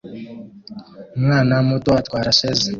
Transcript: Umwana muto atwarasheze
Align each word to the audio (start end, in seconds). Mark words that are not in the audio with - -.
Umwana 1.17 1.55
muto 1.67 1.89
atwarasheze 2.01 2.67